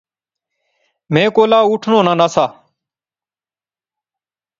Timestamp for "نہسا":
2.19-2.45